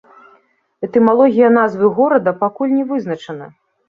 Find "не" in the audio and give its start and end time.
2.79-2.85